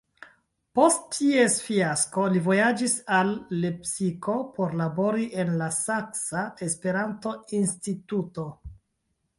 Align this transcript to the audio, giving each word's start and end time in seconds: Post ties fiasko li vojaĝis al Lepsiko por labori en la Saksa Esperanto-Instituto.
Post 0.77 1.03
ties 1.17 1.57
fiasko 1.65 2.23
li 2.37 2.41
vojaĝis 2.47 2.95
al 3.19 3.29
Lepsiko 3.67 4.39
por 4.57 4.75
labori 4.83 5.29
en 5.45 5.53
la 5.63 5.69
Saksa 5.79 6.49
Esperanto-Instituto. 6.71 8.53